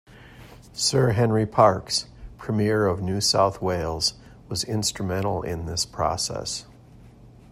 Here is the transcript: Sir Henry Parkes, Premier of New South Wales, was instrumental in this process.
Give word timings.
Sir 0.73 1.11
Henry 1.11 1.45
Parkes, 1.45 2.07
Premier 2.39 2.87
of 2.87 3.03
New 3.03 3.21
South 3.21 3.61
Wales, 3.61 4.15
was 4.49 4.63
instrumental 4.63 5.43
in 5.43 5.67
this 5.67 5.85
process. 5.85 6.65